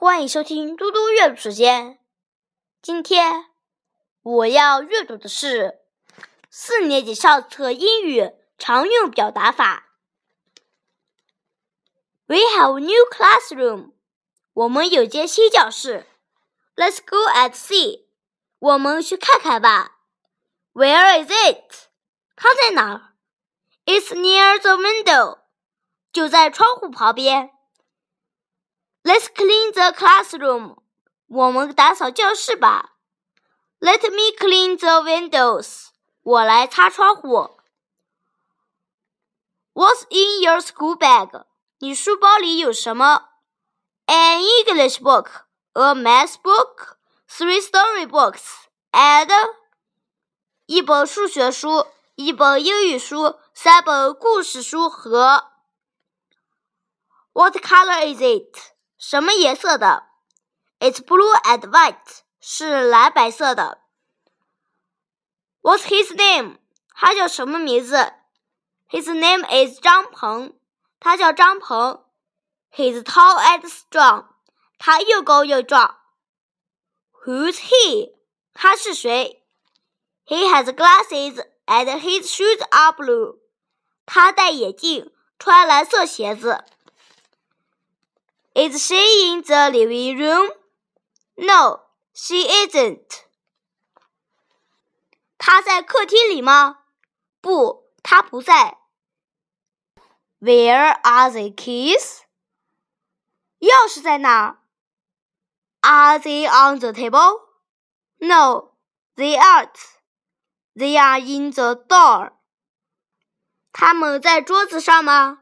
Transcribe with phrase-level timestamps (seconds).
[0.00, 1.98] 欢迎收听嘟嘟阅读时间。
[2.80, 3.46] 今天
[4.22, 5.80] 我要阅读的是
[6.48, 9.88] 四年级上册英语常用表达法。
[12.26, 13.90] We have a new classroom。
[14.52, 16.06] 我们有间新教室。
[16.76, 18.04] Let's go and see。
[18.60, 19.98] 我们去看看吧。
[20.74, 21.88] Where is it？
[22.36, 23.14] 它在哪儿
[23.84, 25.38] ？It's near the window。
[26.12, 27.57] 就在窗户旁边。
[29.07, 30.77] Let's clean the classroom.
[31.27, 32.91] 我们打扫教室吧。
[33.79, 35.87] Let me clean the windows.
[36.21, 37.57] 我来擦窗户。
[39.73, 41.45] What's in your school bag?
[41.79, 43.29] 你书包里有什么？
[44.05, 48.43] An English book, a math book, three story books,
[48.91, 49.29] and
[50.65, 55.43] 一本数学书、一本英语书、三本故事书和
[57.33, 58.57] What color is it?
[58.97, 60.07] 什么颜色的？
[60.79, 63.81] It's blue and white，是蓝白色的。
[65.61, 66.57] What's his name？
[66.93, 68.13] 他叫什么名字？
[68.89, 70.53] His name is 张鹏，
[70.99, 72.05] 他叫张鹏。
[72.71, 74.27] He's tall and strong，
[74.77, 75.97] 他又高又壮。
[77.23, 78.15] Who's he？
[78.53, 79.45] 他是谁？
[80.25, 83.39] He has glasses and his shoes are blue，
[84.05, 86.63] 他戴眼镜，穿蓝色鞋子。
[88.57, 90.51] Is she in the living room?
[91.35, 91.81] No,
[92.13, 93.23] she isn't.
[95.37, 96.83] 她在客厅里吗？
[97.41, 98.77] 不，她不在。
[100.39, 102.19] Where are the keys?
[103.59, 104.59] 钥匙在哪？
[105.81, 107.41] Are they on the table?
[108.19, 108.73] No,
[109.15, 109.75] they aren't.
[110.75, 112.33] They are in the door.
[113.71, 115.39] 他们在桌子上吗？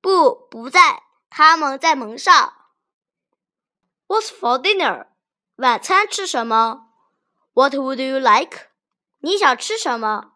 [0.00, 2.52] 不，不在，他们在门上。
[4.08, 5.06] What's for dinner？
[5.56, 6.90] 晚餐吃什么？
[7.54, 8.68] What would you like？
[9.20, 10.32] 你想吃什么？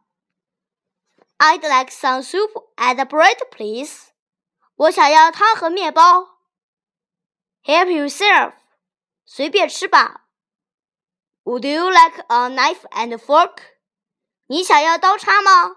[1.39, 4.13] I'd like some soup and bread, please。
[4.77, 6.39] 我想要汤和面包。
[7.65, 8.55] Help yourself。
[9.27, 10.25] 随便吃吧。
[11.45, 13.59] Would you like a knife and fork？
[14.47, 15.77] 你想要刀叉吗？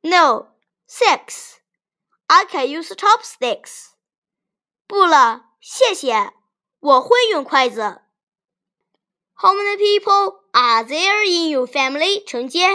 [0.00, 0.48] No,
[0.88, 1.56] thanks.
[2.26, 3.90] I can use chopsticks.
[4.86, 6.32] 不了，谢谢。
[6.81, 8.01] 我会用筷子。
[9.35, 12.25] How many people are there in your family？
[12.25, 12.67] 陈杰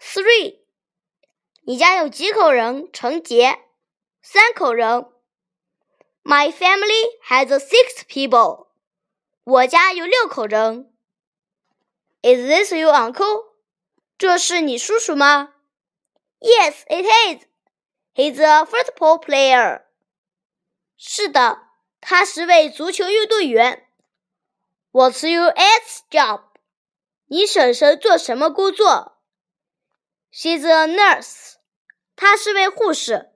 [0.00, 0.58] ，Three。
[1.62, 2.90] 你家有几口人？
[2.92, 3.60] 陈杰，
[4.20, 5.06] 三口人。
[6.24, 8.66] My family has six people。
[9.44, 10.92] 我家有六口人。
[12.22, 13.52] Is this your uncle？
[14.18, 15.54] 这是你叔叔吗
[16.40, 17.46] ？Yes, it is.
[18.14, 19.84] He's a football player.
[20.96, 21.62] 是的。
[22.06, 23.88] 他是位足球运动员。
[24.92, 26.42] What's your aunt's job？
[27.28, 29.16] 你婶婶做什么工作
[30.30, 31.54] ？She's a nurse。
[32.14, 33.30] 她是位护士。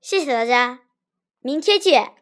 [0.00, 0.80] 谢谢大家，
[1.38, 2.16] 明天见。